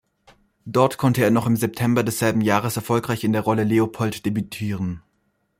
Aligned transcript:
Dort 0.65 0.97
konnte 0.97 1.23
er 1.23 1.29
noch 1.29 1.45
im 1.45 1.55
September 1.55 2.01
desselben 2.01 2.41
Jahres 2.41 2.75
erfolgreich 2.75 3.23
in 3.23 3.33
der 3.33 3.41
Rolle 3.43 3.63
„Leopold“ 3.65 4.25
debütieren. 4.25 5.03